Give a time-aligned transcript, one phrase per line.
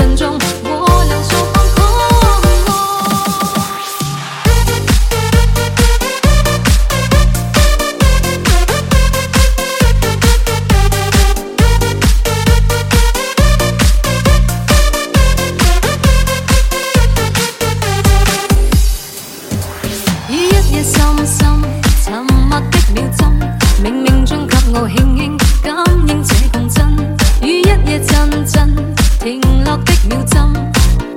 [20.84, 21.62] 深深
[22.03, 27.17] 沉默的秒针，冥冥中给我感应，感应这共振。
[27.44, 28.76] 雨一夜阵阵，
[29.20, 30.41] 停落的秒针，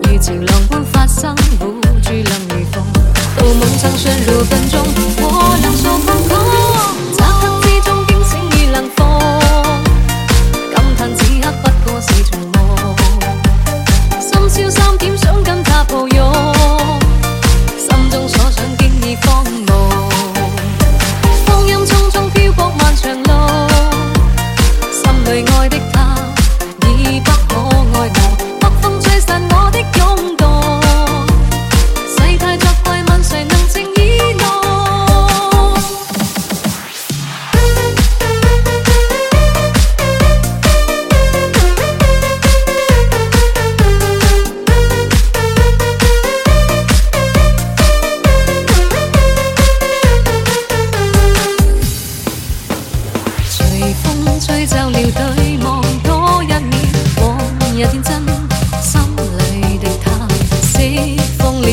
[0.02, 2.84] 如潮浪般发生，苦注定如风。
[3.38, 4.80] 到梦曾相如笨钟。
[5.26, 5.43] 我
[54.40, 56.70] 追就了對望多一面，
[57.18, 57.36] 往
[57.74, 58.22] 日天真，
[58.82, 60.12] 心裏的他
[60.72, 61.68] 釋放了，